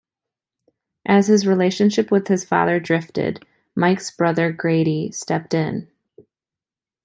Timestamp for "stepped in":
5.11-5.91